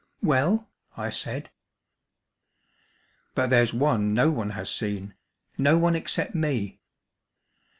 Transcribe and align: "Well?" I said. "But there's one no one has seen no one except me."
"Well?" 0.23 0.67
I 0.97 1.11
said. 1.11 1.51
"But 3.35 3.51
there's 3.51 3.71
one 3.71 4.15
no 4.15 4.31
one 4.31 4.49
has 4.57 4.67
seen 4.71 5.13
no 5.59 5.77
one 5.77 5.95
except 5.95 6.33
me." 6.33 6.79